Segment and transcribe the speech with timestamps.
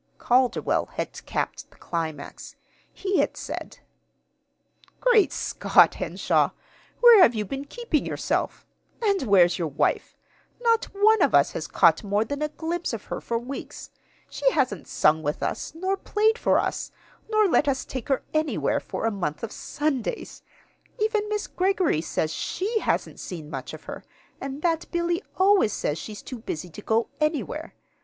[0.17, 2.55] Calderwell had capped the climax.
[2.91, 3.77] He had said:
[4.99, 6.49] "Great Scott, Henshaw,
[7.01, 8.65] where have you been keeping yourself?
[9.03, 10.17] And where's your wife?
[10.59, 13.91] Not one of us has caught more than a glimpse of her for weeks.
[14.27, 16.91] She hasn't sung with us, nor played for us,
[17.29, 20.41] nor let us take her anywhere for a month of Sundays.
[20.99, 24.03] Even Miss Greggory says she hasn't seen much of her,
[24.41, 27.75] and that Billy always says she's too busy to go anywhere.